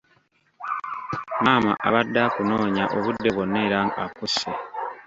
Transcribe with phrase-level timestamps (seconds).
[1.43, 4.51] Maama abadde akunoonya obudde bwonna era akusse.